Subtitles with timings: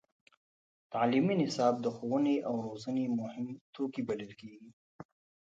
[0.93, 4.69] تعلیمي نصاب د ښوونې او روزنې مهم توکی بلل کېږي.